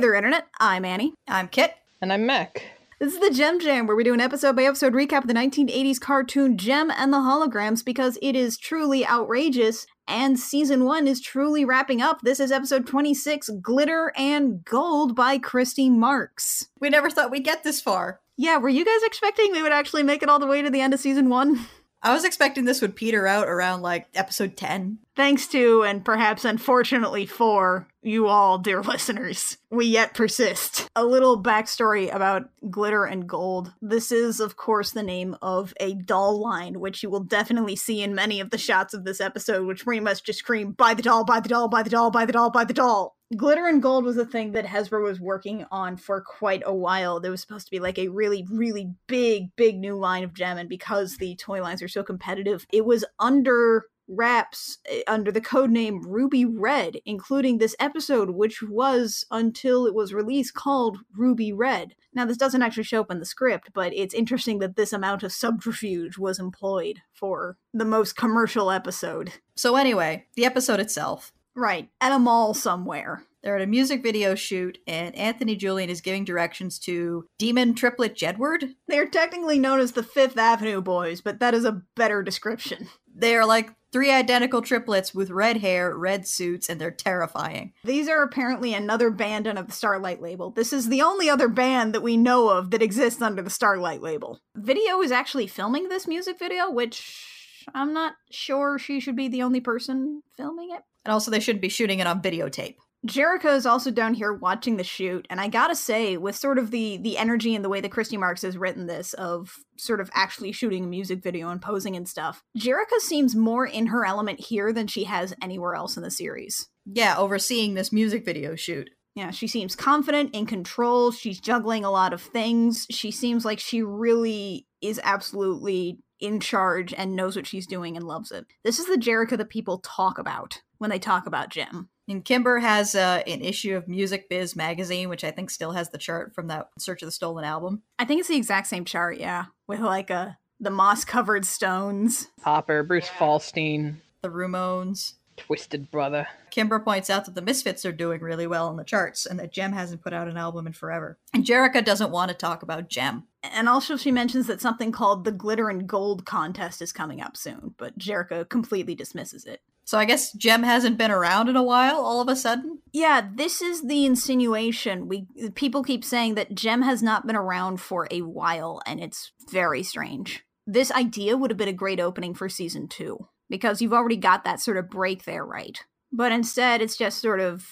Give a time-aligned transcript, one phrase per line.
[0.00, 0.46] there, Internet.
[0.58, 1.12] I'm Annie.
[1.28, 1.74] I'm Kit.
[2.00, 2.64] And I'm Mac.
[2.98, 5.34] This is the Gem Jam, where we do an episode by episode recap of the
[5.34, 11.20] 1980s cartoon Jem and the Holograms because it is truly outrageous and season one is
[11.20, 12.22] truly wrapping up.
[12.22, 16.68] This is episode 26 Glitter and Gold by Christy Marx.
[16.80, 18.20] We never thought we'd get this far.
[18.38, 20.80] Yeah, were you guys expecting we would actually make it all the way to the
[20.80, 21.66] end of season one?
[22.02, 24.98] I was expecting this would peter out around like episode 10.
[25.16, 30.88] Thanks to, and perhaps unfortunately for, you all, dear listeners, we yet persist.
[30.96, 33.74] A little backstory about Glitter and Gold.
[33.82, 38.00] This is, of course, the name of a doll line, which you will definitely see
[38.00, 41.02] in many of the shots of this episode, which pretty much just scream, buy the
[41.02, 43.14] doll, buy the doll, buy the doll, buy the doll, buy the doll.
[43.36, 47.20] Glitter and Gold was a thing that Hasbro was working on for quite a while.
[47.20, 50.58] There was supposed to be like a really, really big, big new line of Jem,
[50.58, 55.40] and because the toy lines are so competitive, it was under wraps eh, under the
[55.40, 61.52] code name Ruby Red, including this episode, which was until it was released called Ruby
[61.52, 61.94] Red.
[62.12, 65.22] Now, this doesn't actually show up in the script, but it's interesting that this amount
[65.22, 69.34] of subterfuge was employed for the most commercial episode.
[69.54, 71.32] So, anyway, the episode itself.
[71.54, 73.24] Right, at a mall somewhere.
[73.42, 78.14] They're at a music video shoot, and Anthony Julian is giving directions to Demon Triplet
[78.14, 78.74] Jedward.
[78.86, 82.88] They're technically known as the Fifth Avenue Boys, but that is a better description.
[83.12, 87.72] They're like three identical triplets with red hair, red suits, and they're terrifying.
[87.82, 90.50] These are apparently another band under the Starlight label.
[90.50, 94.02] This is the only other band that we know of that exists under the Starlight
[94.02, 94.40] label.
[94.54, 97.26] Video is actually filming this music video, which
[97.74, 100.82] I'm not sure she should be the only person filming it.
[101.04, 102.76] And also, they shouldn't be shooting it on videotape.
[103.06, 106.70] Jerrica is also down here watching the shoot, and I gotta say, with sort of
[106.70, 110.10] the the energy and the way that Christy Marx has written this of sort of
[110.12, 114.40] actually shooting a music video and posing and stuff, Jerrica seems more in her element
[114.40, 116.68] here than she has anywhere else in the series.
[116.84, 118.90] Yeah, overseeing this music video shoot.
[119.14, 121.10] Yeah, she seems confident, in control.
[121.10, 122.86] She's juggling a lot of things.
[122.90, 128.06] She seems like she really is absolutely in charge and knows what she's doing and
[128.06, 128.44] loves it.
[128.62, 131.90] This is the Jerrica that people talk about when they talk about Jem.
[132.08, 135.90] And Kimber has uh, an issue of Music Biz magazine, which I think still has
[135.90, 137.82] the chart from that Search of the Stolen album.
[137.98, 142.28] I think it's the exact same chart, yeah, with like a the moss covered stones.
[142.42, 146.26] Hopper, Bruce Falstein, the Ramones, Twisted Brother.
[146.50, 149.52] Kimber points out that the Misfits are doing really well on the charts and that
[149.52, 151.18] Jem hasn't put out an album in forever.
[151.32, 153.24] And Jerrica doesn't want to talk about Jem.
[153.42, 157.36] And also, she mentions that something called the Glitter and Gold contest is coming up
[157.36, 159.62] soon, but Jerrica completely dismisses it.
[159.90, 162.78] So I guess Jem hasn't been around in a while all of a sudden?
[162.92, 165.08] Yeah, this is the insinuation.
[165.08, 169.32] We people keep saying that Jem has not been around for a while and it's
[169.50, 170.44] very strange.
[170.64, 173.18] This idea would have been a great opening for season 2
[173.48, 175.84] because you've already got that sort of break there, right?
[176.12, 177.68] But instead it's just sort of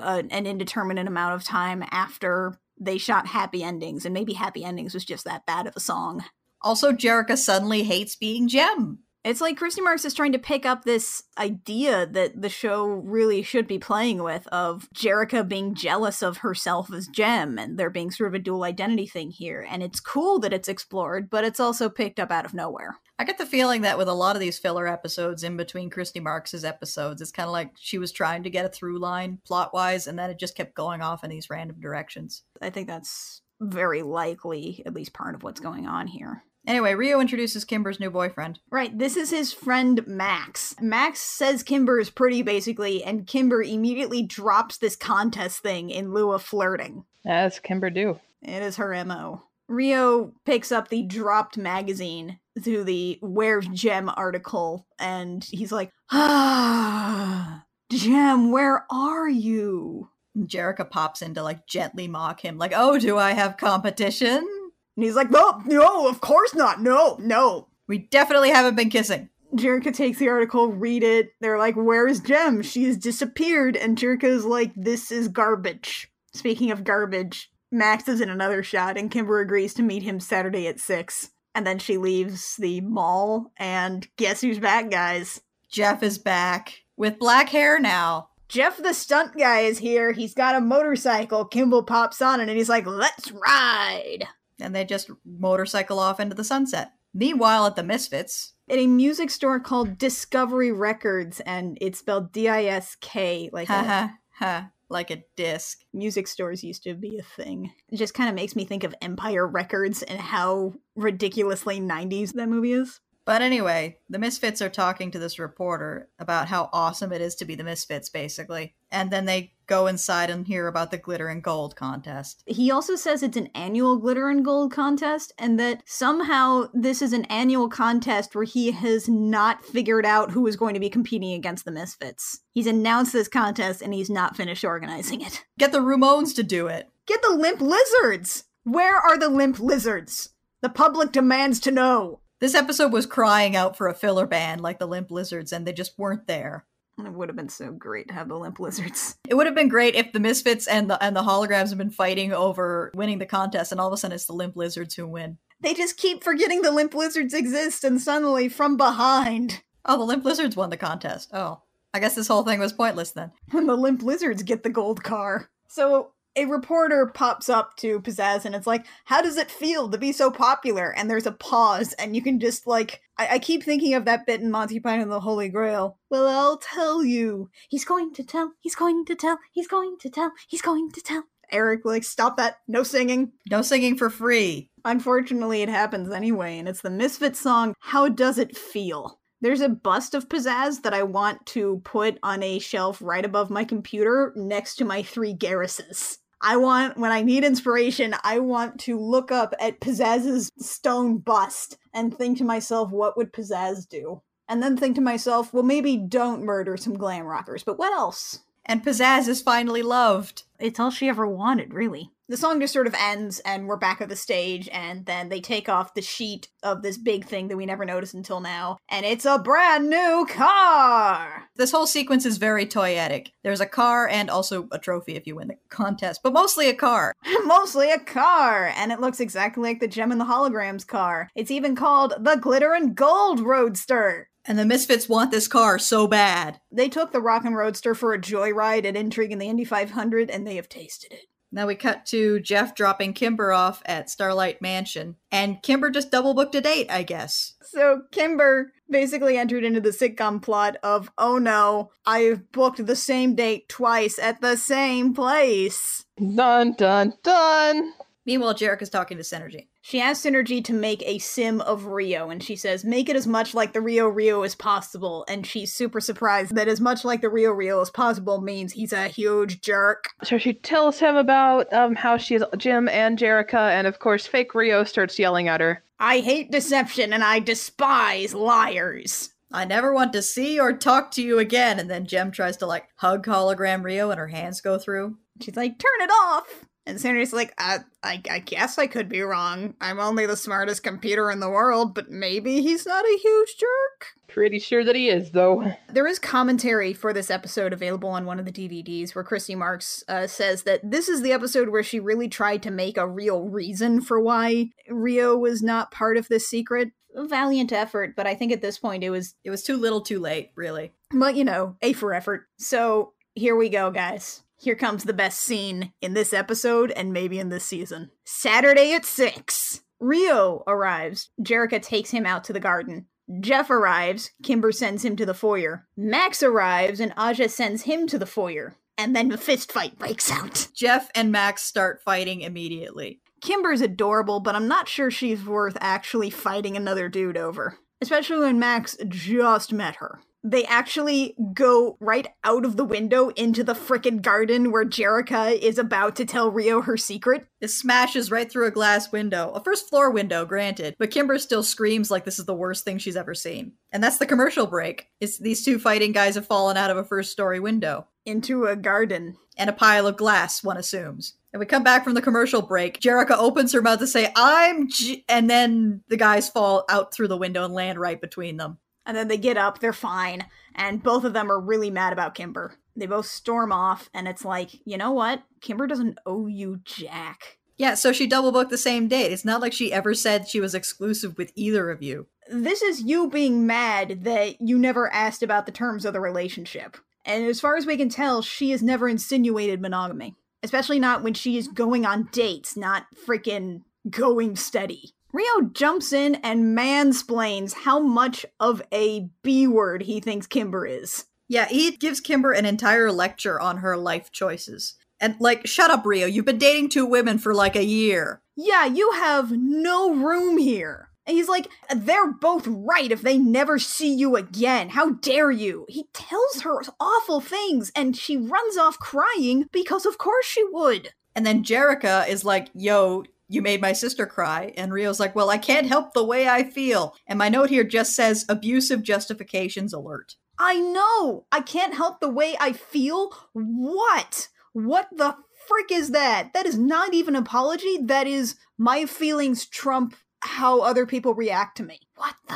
[0.00, 4.94] a, an indeterminate amount of time after they shot happy endings and maybe happy endings
[4.94, 6.24] was just that bad of a song.
[6.60, 8.98] Also, Jerrica suddenly hates being Jem.
[9.26, 13.42] It's like Christy Marx is trying to pick up this idea that the show really
[13.42, 18.12] should be playing with of Jerrica being jealous of herself as Jem and there being
[18.12, 19.66] sort of a dual identity thing here.
[19.68, 22.98] And it's cool that it's explored, but it's also picked up out of nowhere.
[23.18, 26.20] I get the feeling that with a lot of these filler episodes in between Christy
[26.20, 29.74] Marx's episodes, it's kind of like she was trying to get a through line plot
[29.74, 32.44] wise, and then it just kept going off in these random directions.
[32.62, 36.44] I think that's very likely at least part of what's going on here.
[36.66, 38.58] Anyway, Rio introduces Kimber's new boyfriend.
[38.70, 40.74] Right, this is his friend Max.
[40.80, 46.32] Max says Kimber is pretty, basically, and Kimber immediately drops this contest thing in lieu
[46.32, 47.04] of flirting.
[47.24, 48.18] As Kimber do.
[48.42, 49.42] It is her MO.
[49.68, 57.64] Rio picks up the dropped magazine to the Where's Jem article, and he's like, Ah,
[57.90, 60.10] Jem, where are you?
[60.36, 64.46] Jerrica pops in to like gently mock him, like, Oh, do I have competition?
[64.96, 66.80] And he's like, no, no, of course not.
[66.80, 67.68] No, no.
[67.86, 69.28] We definitely haven't been kissing.
[69.54, 71.30] Jerrica takes the article, read it.
[71.40, 72.62] They're like, where's Jem?
[72.62, 73.76] She's disappeared.
[73.76, 76.10] And Jerrica's like, this is garbage.
[76.32, 80.66] Speaking of garbage, Max is in another shot, and Kimber agrees to meet him Saturday
[80.66, 81.30] at 6.
[81.54, 85.40] And then she leaves the mall, and guess who's back, guys?
[85.70, 86.80] Jeff is back.
[86.96, 88.28] With black hair now.
[88.48, 90.12] Jeff the stunt guy is here.
[90.12, 91.44] He's got a motorcycle.
[91.44, 94.28] Kimber pops on it, and he's like, let's ride
[94.60, 96.92] and they just motorcycle off into the sunset.
[97.14, 102.48] Meanwhile, at the Misfits, at a music store called Discovery Records, and it's spelled D
[102.48, 105.80] I S K, like ha ha ha, like a disc.
[105.94, 107.72] Music stores used to be a thing.
[107.88, 112.48] It just kind of makes me think of Empire Records and how ridiculously '90s that
[112.48, 113.00] movie is.
[113.26, 117.44] But anyway, the Misfits are talking to this reporter about how awesome it is to
[117.44, 118.76] be the Misfits, basically.
[118.92, 122.44] And then they go inside and hear about the glitter and gold contest.
[122.46, 127.12] He also says it's an annual glitter and gold contest, and that somehow this is
[127.12, 131.32] an annual contest where he has not figured out who is going to be competing
[131.32, 132.42] against the Misfits.
[132.52, 135.44] He's announced this contest and he's not finished organizing it.
[135.58, 136.88] Get the Ramones to do it.
[137.06, 138.44] Get the limp lizards!
[138.62, 140.30] Where are the limp lizards?
[140.62, 142.20] The public demands to know.
[142.40, 145.72] This episode was crying out for a filler band like the Limp Lizards, and they
[145.72, 146.66] just weren't there.
[146.98, 149.16] It would have been so great to have the limp lizards.
[149.28, 151.90] It would have been great if the Misfits and the and the holograms have been
[151.90, 155.06] fighting over winning the contest, and all of a sudden it's the Limp Lizards who
[155.06, 155.36] win.
[155.60, 160.24] They just keep forgetting the limp lizards exist, and suddenly, from behind, Oh, the Limp
[160.24, 161.30] Lizards won the contest.
[161.34, 161.60] Oh,
[161.94, 163.30] I guess this whole thing was pointless then.
[163.52, 165.48] and the limp lizards get the gold car.
[165.68, 169.98] So a reporter pops up to Pizzazz and it's like, How does it feel to
[169.98, 170.94] be so popular?
[170.94, 174.26] And there's a pause, and you can just like, I, I keep thinking of that
[174.26, 175.98] bit in Monty Python and the Holy Grail.
[176.10, 177.50] Well, I'll tell you.
[177.68, 181.00] He's going to tell, he's going to tell, he's going to tell, he's going to
[181.00, 181.24] tell.
[181.50, 182.56] Eric, like, stop that.
[182.66, 183.32] No singing.
[183.50, 184.68] No singing for free.
[184.84, 189.20] Unfortunately, it happens anyway, and it's the Misfit song, How Does It Feel?
[189.40, 193.50] There's a bust of Pizzazz that I want to put on a shelf right above
[193.50, 196.18] my computer next to my three Garruses.
[196.40, 201.78] I want, when I need inspiration, I want to look up at Pizzazz's stone bust
[201.94, 204.22] and think to myself, what would Pizzazz do?
[204.48, 208.40] And then think to myself, well, maybe don't murder some glam rockers, but what else?
[208.66, 210.42] And Pizzazz is finally loved.
[210.58, 212.10] It's all she ever wanted, really.
[212.28, 215.40] The song just sort of ends, and we're back at the stage, and then they
[215.40, 219.06] take off the sheet of this big thing that we never noticed until now, and
[219.06, 221.44] it's a brand new car!
[221.54, 223.28] This whole sequence is very toyetic.
[223.44, 226.74] There's a car and also a trophy if you win the contest, but mostly a
[226.74, 227.12] car.
[227.44, 231.28] Mostly a car, and it looks exactly like the Jem and the Holograms car.
[231.36, 234.30] It's even called the Glitter and Gold Roadster.
[234.46, 236.60] And the Misfits want this car so bad.
[236.70, 240.46] They took the Rockin' Roadster for a joyride at Intrigue in the Indy 500, and
[240.46, 241.26] they have tasted it.
[241.52, 246.34] Now we cut to Jeff dropping Kimber off at Starlight Mansion, and Kimber just double
[246.34, 247.54] booked a date, I guess.
[247.62, 253.34] So Kimber basically entered into the sitcom plot of, oh no, I've booked the same
[253.34, 256.04] date twice at the same place.
[256.18, 257.92] Dun dun dun.
[258.26, 259.68] Meanwhile, Jarek is talking to Synergy.
[259.88, 263.24] She asks Synergy to make a sim of Rio, and she says, make it as
[263.24, 265.24] much like the Rio Rio as possible.
[265.28, 268.92] And she's super surprised that as much like the Rio Rio as possible means he's
[268.92, 270.08] a huge jerk.
[270.24, 274.26] So she tells him about um, how she is Jem and Jerrica, and of course,
[274.26, 275.84] fake Rio starts yelling at her.
[276.00, 279.34] I hate deception and I despise liars.
[279.52, 281.78] I never want to see or talk to you again.
[281.78, 285.16] And then Jem tries to like hug hologram Rio and her hands go through.
[285.40, 286.66] She's like, turn it off.
[286.86, 289.74] And Synergy's like, I, I, I guess I could be wrong.
[289.80, 294.06] I'm only the smartest computer in the world, but maybe he's not a huge jerk.
[294.28, 295.72] Pretty sure that he is, though.
[295.88, 300.04] There is commentary for this episode available on one of the DVDs where Christy Marx
[300.08, 303.48] uh, says that this is the episode where she really tried to make a real
[303.48, 306.90] reason for why Rio was not part of this secret.
[307.16, 310.02] A valiant effort, but I think at this point it was, It was too little
[310.02, 310.92] too late, really.
[311.10, 312.46] but you know, A for effort.
[312.58, 314.42] So here we go, guys.
[314.58, 318.10] Here comes the best scene in this episode and maybe in this season.
[318.24, 319.82] Saturday at 6.
[320.00, 321.30] Rio arrives.
[321.40, 323.06] Jerrica takes him out to the garden.
[323.40, 324.30] Jeff arrives.
[324.42, 325.86] Kimber sends him to the foyer.
[325.96, 328.76] Max arrives and Aja sends him to the foyer.
[328.98, 330.68] And then the fist fight breaks out.
[330.74, 333.20] Jeff and Max start fighting immediately.
[333.42, 337.78] Kimber's adorable, but I'm not sure she's worth actually fighting another dude over.
[338.00, 340.20] Especially when Max just met her.
[340.48, 345.76] They actually go right out of the window into the frickin' garden where Jerrica is
[345.76, 347.48] about to tell Rio her secret.
[347.60, 351.64] It smashes right through a glass window, a first floor window, granted, but Kimber still
[351.64, 353.72] screams like this is the worst thing she's ever seen.
[353.90, 355.08] And that's the commercial break.
[355.20, 358.06] It's these two fighting guys have fallen out of a first story window.
[358.24, 359.36] Into a garden.
[359.56, 361.34] And a pile of glass, one assumes.
[361.52, 363.00] And we come back from the commercial break.
[363.00, 367.28] Jerrica opens her mouth to say, I'm J-, and then the guys fall out through
[367.28, 368.78] the window and land right between them.
[369.06, 372.34] And then they get up, they're fine, and both of them are really mad about
[372.34, 372.74] Kimber.
[372.96, 375.42] They both storm off, and it's like, you know what?
[375.60, 377.58] Kimber doesn't owe you jack.
[377.76, 379.32] Yeah, so she double booked the same date.
[379.32, 382.26] It's not like she ever said she was exclusive with either of you.
[382.50, 386.96] This is you being mad that you never asked about the terms of the relationship.
[387.24, 390.34] And as far as we can tell, she has never insinuated monogamy.
[390.62, 395.12] Especially not when she is going on dates, not freaking going steady.
[395.32, 401.26] Rio jumps in and mansplains how much of a B word he thinks Kimber is.
[401.48, 404.94] Yeah, he gives Kimber an entire lecture on her life choices.
[405.20, 406.26] And, like, shut up, Rio.
[406.26, 408.40] You've been dating two women for like a year.
[408.56, 411.10] Yeah, you have no room here.
[411.26, 414.90] And he's like, they're both right if they never see you again.
[414.90, 415.84] How dare you?
[415.88, 421.10] He tells her awful things and she runs off crying because of course she would.
[421.34, 424.72] And then Jerrica is like, yo, you made my sister cry.
[424.76, 427.14] And Rio's like, well, I can't help the way I feel.
[427.26, 430.36] And my note here just says abusive justifications alert.
[430.58, 431.46] I know.
[431.52, 433.30] I can't help the way I feel.
[433.52, 434.48] What?
[434.72, 435.36] What the
[435.66, 436.52] frick is that?
[436.54, 437.98] That is not even an apology.
[438.02, 442.00] That is my feelings trump how other people react to me.
[442.16, 442.54] What the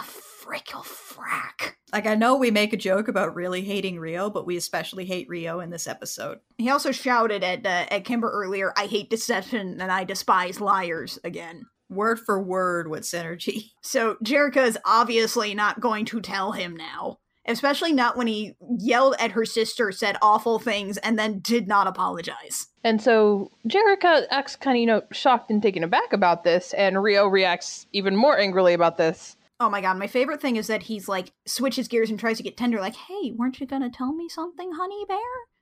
[0.50, 1.74] frickle frack?
[1.92, 5.28] Like, I know we make a joke about really hating Rio, but we especially hate
[5.28, 6.38] Rio in this episode.
[6.58, 11.18] He also shouted at uh, at Kimber earlier, "I hate deception and I despise liars."
[11.24, 13.70] Again, Word for word with synergy.
[13.82, 19.16] so Jerrica is obviously not going to tell him now, especially not when he yelled
[19.18, 22.68] at her sister, said awful things, and then did not apologize.
[22.84, 27.02] And so Jerrica acts kind of, you know, shocked and taken aback about this, and
[27.02, 29.36] Rio reacts even more angrily about this.
[29.60, 32.42] Oh my god, my favorite thing is that he's like switches gears and tries to
[32.42, 35.18] get tender, like, "Hey, weren't you gonna tell me something, honey bear?"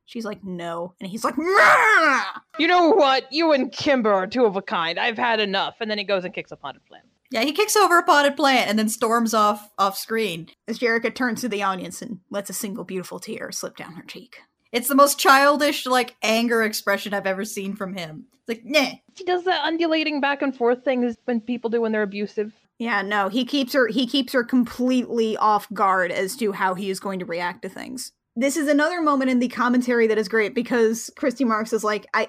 [0.07, 2.23] She's like, "No," and he's like, "Meh!"
[2.59, 3.31] You know what?
[3.33, 4.99] You and Kimber are two of a kind.
[4.99, 5.75] I've had enough.
[5.81, 7.05] And then he goes and kicks a potted plant.
[7.31, 10.49] Yeah, he kicks over a potted plant and then storms off off screen.
[10.67, 14.02] As Jerrica turns to the audience and lets a single beautiful tear slip down her
[14.05, 14.38] cheek.
[14.73, 18.26] It's the most childish, like, anger expression I've ever seen from him.
[18.33, 18.93] It's like, nah.
[19.14, 22.52] He does that undulating back and forth thing when people do when they're abusive.
[22.79, 26.91] Yeah, no, he keeps her he keeps her completely off guard as to how he
[26.91, 28.13] is going to react to things.
[28.37, 32.07] This is another moment in the commentary that is great because Christy Marx is like,
[32.15, 32.29] I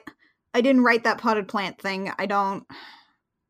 [0.54, 2.12] I didn't write that potted plant thing.
[2.18, 2.66] I don't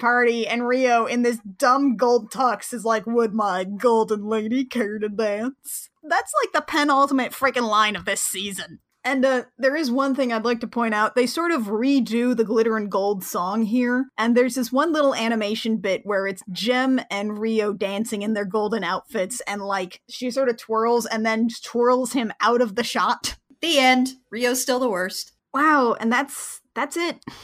[0.00, 4.98] party and Rio in this dumb gold tux is like, "Would my golden lady care
[4.98, 8.80] to dance?" That's like the penultimate freaking line of this season.
[9.02, 11.14] And uh, there is one thing I'd like to point out.
[11.14, 14.06] They sort of redo the Glitter and Gold song here.
[14.18, 18.44] And there's this one little animation bit where it's Jem and Rio dancing in their
[18.44, 19.40] golden outfits.
[19.46, 23.36] And like she sort of twirls and then twirls him out of the shot.
[23.62, 24.10] The end.
[24.30, 25.32] Rio's still the worst.
[25.52, 25.96] Wow.
[25.98, 27.24] And that's that's it.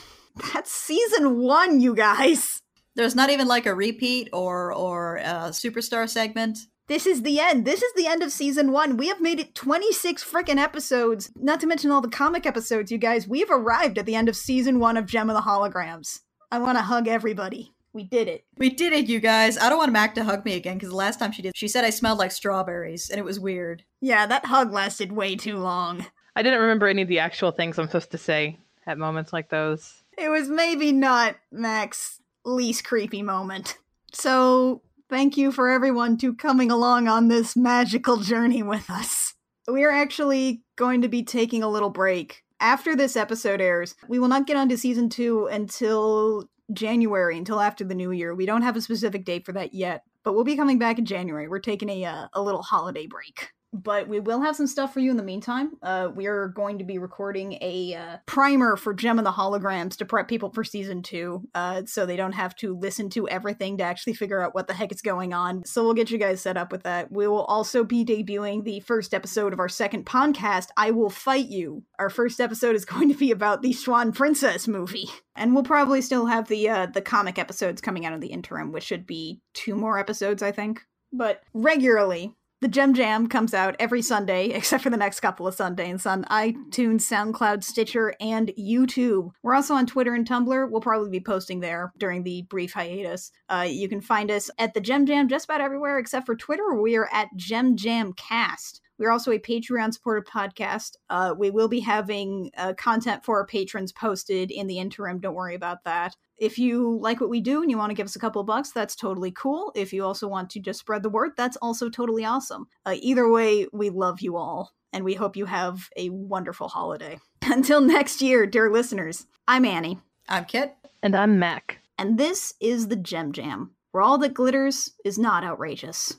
[0.53, 2.61] That's season one, you guys.
[2.95, 6.59] There's not even like a repeat or or a superstar segment.
[6.89, 7.65] This is the end.
[7.65, 8.97] This is the end of season one.
[8.97, 12.99] We have made it 26 freaking episodes, not to mention all the comic episodes, you
[12.99, 13.27] guys.
[13.27, 16.21] We've arrived at the end of season one of Jem of the Holograms.
[16.53, 17.73] I want to hug everybody.
[17.93, 18.45] We did it.
[18.59, 19.59] We did it, you guys.
[19.59, 21.67] I don't want Mac to hug me again because the last time she did, she
[21.67, 23.85] said I smelled like strawberries and it was weird.
[24.01, 26.07] Yeah, that hug lasted way too long.
[26.37, 29.49] I didn't remember any of the actual things I'm supposed to say at moments like
[29.49, 30.03] those.
[30.19, 33.79] It was maybe not Mac's least creepy moment.
[34.13, 39.33] So, thank you for everyone to coming along on this magical journey with us.
[39.67, 42.45] We are actually going to be taking a little break.
[42.61, 47.83] After this episode airs, we will not get onto season two until January, until after
[47.83, 48.35] the new year.
[48.35, 51.07] We don't have a specific date for that yet, but we'll be coming back in
[51.07, 51.49] January.
[51.49, 55.01] We're taking a, uh, a little holiday break but we will have some stuff for
[55.01, 55.73] you in the meantime.
[55.83, 59.97] Uh, we are going to be recording a uh, primer for Jem and the Holograms
[59.97, 63.79] to prep people for season two, uh, so they don't have to listen to everything
[63.79, 65.65] to actually figure out what the heck is going on.
[65.65, 67.13] So we'll get you guys set up with that.
[67.13, 71.49] We will also be debuting the first episode of our second podcast, I Will Fight
[71.49, 71.85] You.
[71.99, 75.09] Our first episode is going to be about the Swan Princess movie.
[75.35, 78.73] And we'll probably still have the uh, the comic episodes coming out in the interim,
[78.73, 80.81] which should be two more episodes, I think.
[81.13, 85.55] But regularly, the Gem Jam comes out every Sunday, except for the next couple of
[85.55, 89.31] Sundays on iTunes, SoundCloud, Stitcher, and YouTube.
[89.43, 90.71] We're also on Twitter and Tumblr.
[90.71, 93.31] We'll probably be posting there during the brief hiatus.
[93.49, 96.81] Uh, you can find us at the Gem Jam just about everywhere except for Twitter.
[96.81, 98.81] We are at Gem Jam Cast.
[98.99, 100.97] We're also a Patreon supported podcast.
[101.11, 105.21] Uh, we will be having uh, content for our patrons posted in the interim.
[105.21, 106.17] Don't worry about that.
[106.39, 108.47] If you like what we do and you want to give us a couple of
[108.47, 109.73] bucks, that's totally cool.
[109.75, 112.69] If you also want to just spread the word, that's also totally awesome.
[112.85, 117.19] Uh, either way, we love you all, and we hope you have a wonderful holiday.
[117.43, 120.75] Until next year, dear listeners, I'm Annie, I'm Kit.
[121.03, 121.79] And I'm Mac.
[121.99, 126.17] and this is the Gem Jam, where all that glitters is not outrageous.